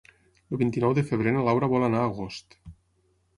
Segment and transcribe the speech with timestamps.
[0.53, 2.59] El vint-i-nou de febrer na Laura vol anar a Agost.